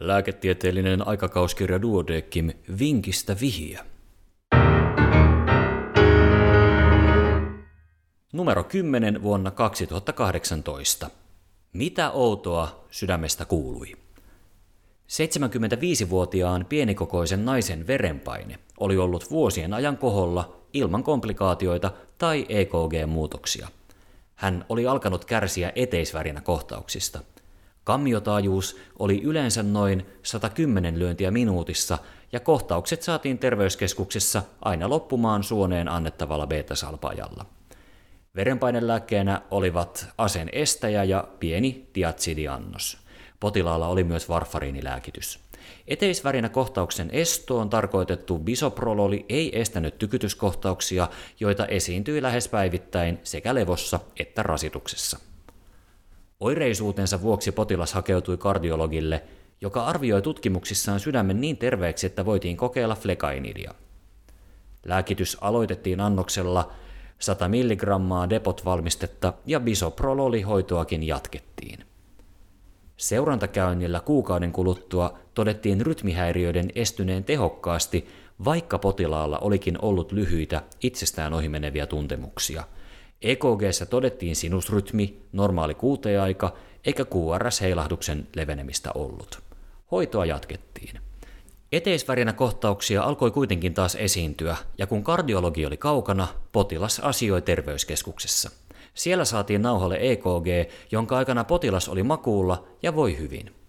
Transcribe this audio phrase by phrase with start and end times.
[0.00, 3.84] Lääketieteellinen aikakauskirja Duodeckim Vinkistä vihiä.
[8.32, 11.10] Numero 10 vuonna 2018.
[11.72, 13.92] Mitä outoa sydämestä kuului?
[15.08, 23.68] 75-vuotiaan pienikokoisen naisen verenpaine oli ollut vuosien ajan koholla ilman komplikaatioita tai EKG-muutoksia.
[24.34, 27.20] Hän oli alkanut kärsiä eteisvärinä kohtauksista.
[27.90, 31.98] Kammiotaajuus oli yleensä noin 110 lyöntiä minuutissa
[32.32, 37.44] ja kohtaukset saatiin terveyskeskuksessa aina loppumaan suoneen annettavalla beta-salpaajalla.
[38.36, 42.98] Verenpainelääkkeenä olivat asen estäjä ja pieni tiatsidiannos.
[43.40, 45.40] Potilaalla oli myös varfariinilääkitys.
[45.88, 51.08] Eteisvärinä kohtauksen estoon tarkoitettu bisoprololi ei estänyt tykytyskohtauksia,
[51.40, 55.29] joita esiintyi lähes päivittäin sekä levossa että rasituksessa.
[56.40, 59.22] Oireisuutensa vuoksi potilas hakeutui kardiologille,
[59.60, 63.74] joka arvioi tutkimuksissaan sydämen niin terveeksi, että voitiin kokeilla flekainidia.
[64.84, 66.72] Lääkitys aloitettiin annoksella
[67.18, 67.82] 100 mg
[68.30, 71.84] depot-valmistetta ja bisoprololi-hoitoakin jatkettiin.
[72.96, 78.08] Seurantakäynnillä kuukauden kuluttua todettiin rytmihäiriöiden estyneen tehokkaasti,
[78.44, 82.64] vaikka potilaalla olikin ollut lyhyitä, itsestään ohimeneviä tuntemuksia.
[83.22, 86.54] EKGssä todettiin sinusrytmi, normaali kuuteaika,
[86.84, 89.38] eikä QRS-heilahduksen levenemistä ollut.
[89.90, 91.00] Hoitoa jatkettiin.
[91.72, 98.50] Eteisvärinä kohtauksia alkoi kuitenkin taas esiintyä, ja kun kardiologi oli kaukana, potilas asioi terveyskeskuksessa.
[98.94, 103.59] Siellä saatiin nauhalle EKG, jonka aikana potilas oli makuulla ja voi hyvin.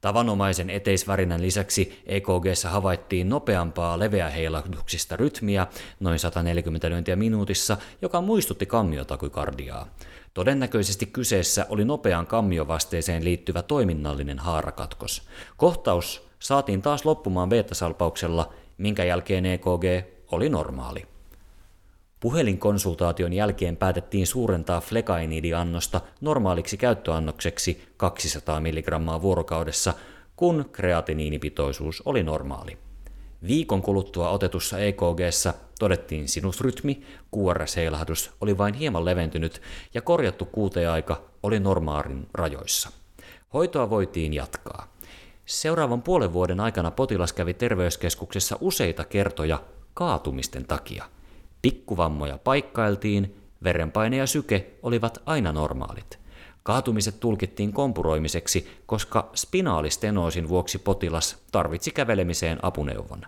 [0.00, 5.66] Tavanomaisen eteisvärinän lisäksi EKGssä havaittiin nopeampaa leveäheilahduksista rytmiä,
[6.00, 9.86] noin 140 lyöntiä minuutissa, joka muistutti kammiotakykardiaa.
[10.34, 15.22] Todennäköisesti kyseessä oli nopean kammiovasteeseen liittyvä toiminnallinen haarakatkos.
[15.56, 19.84] Kohtaus saatiin taas loppumaan beta-salpauksella, minkä jälkeen EKG
[20.32, 21.15] oli normaali.
[22.20, 29.94] Puhelinkonsultaation jälkeen päätettiin suurentaa flekainidiannosta normaaliksi käyttöannokseksi 200 mg vuorokaudessa,
[30.36, 32.78] kun kreatiniinipitoisuus oli normaali.
[33.46, 37.02] Viikon kuluttua otetussa EKGssä todettiin sinusrytmi,
[37.36, 39.62] QRS-heilahdus oli vain hieman leventynyt
[39.94, 42.90] ja korjattu kuuteaika oli normaalin rajoissa.
[43.52, 44.92] Hoitoa voitiin jatkaa.
[45.46, 49.62] Seuraavan puolen vuoden aikana potilas kävi terveyskeskuksessa useita kertoja
[49.94, 51.04] kaatumisten takia–
[51.66, 56.18] Pikkuvammoja paikkailtiin, verenpaine ja syke olivat aina normaalit.
[56.62, 63.22] Kaatumiset tulkittiin kompuroimiseksi, koska spinaalistenoosin vuoksi potilas tarvitsi kävelemiseen apuneuvon.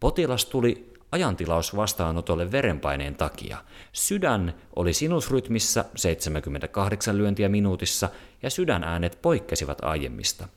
[0.00, 3.58] Potilas tuli ajantilaus vastaanotolle verenpaineen takia.
[3.92, 8.08] Sydän oli sinusrytmissä 78 lyöntiä minuutissa
[8.42, 10.48] ja sydänäänet poikkesivat aiemmista.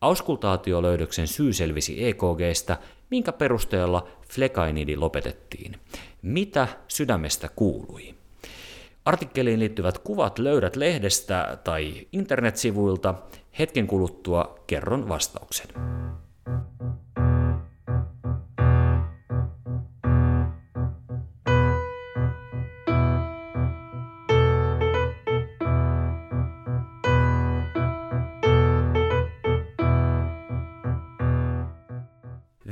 [0.00, 2.78] Auskultaatiolöydöksen syy selvisi EKGstä,
[3.10, 5.76] minkä perusteella flekainidi lopetettiin.
[6.22, 8.14] Mitä sydämestä kuului?
[9.04, 13.14] Artikkeliin liittyvät kuvat löydät lehdestä tai internetsivuilta.
[13.58, 15.68] Hetken kuluttua kerron vastauksen.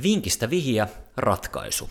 [0.01, 0.87] Vinkistä vihiä,
[1.17, 1.89] ratkaisu.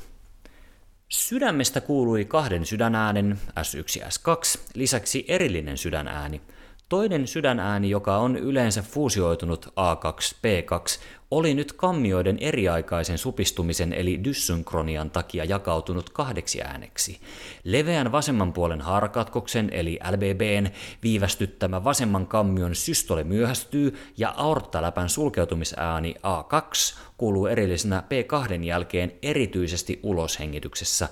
[1.09, 6.41] Sydämestä kuului kahden sydänäänen, S1 ja S2, lisäksi erillinen sydänääni.
[6.89, 11.01] Toinen sydänääni, joka on yleensä fuusioitunut A2-P2,
[11.31, 17.21] oli nyt kammioiden eriaikaisen supistumisen eli dyssynkronian takia jakautunut kahdeksi ääneksi.
[17.65, 20.71] Leveän vasemman puolen haarakatkoksen eli LBBn
[21.03, 31.09] viivästyttämä vasemman kammion systole myöhästyy ja aorttaläpän sulkeutumisääni A2 kuuluu erillisenä P2 jälkeen erityisesti uloshengityksessä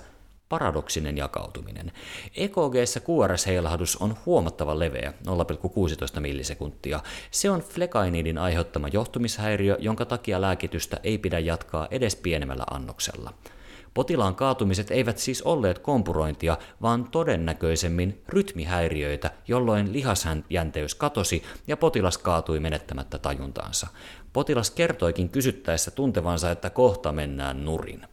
[0.49, 1.91] paradoksinen jakautuminen.
[2.35, 5.13] EKGssä QRS-heilahdus on huomattavan leveä,
[6.13, 6.99] 0,16 millisekuntia.
[7.31, 13.33] Se on flekainidin aiheuttama johtumishäiriö, jonka takia lääkitystä ei pidä jatkaa edes pienemmällä annoksella.
[13.93, 22.59] Potilaan kaatumiset eivät siis olleet kompurointia, vaan todennäköisemmin rytmihäiriöitä, jolloin lihasjänteys katosi ja potilas kaatui
[22.59, 23.87] menettämättä tajuntaansa.
[24.33, 28.07] Potilas kertoikin kysyttäessä tuntevansa, että kohta mennään nurin.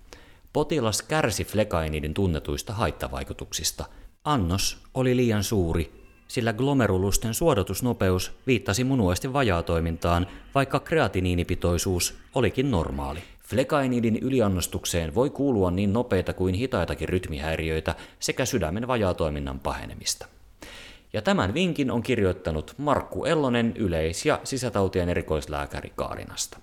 [0.54, 3.84] Potilas kärsi flekainidin tunnetuista haittavaikutuksista.
[4.24, 5.92] Annos oli liian suuri,
[6.28, 13.20] sillä glomerulusten suodatusnopeus viittasi munuaisten vajaatoimintaan, vaikka kreatiniinipitoisuus olikin normaali.
[13.48, 20.26] Flekainidin yliannostukseen voi kuulua niin nopeita kuin hitaitakin rytmihäiriöitä sekä sydämen vajaatoiminnan pahenemista.
[21.12, 26.58] Ja tämän vinkin on kirjoittanut Markku Ellonen, yleis- ja sisätautien erikoislääkäri Kaarinasta.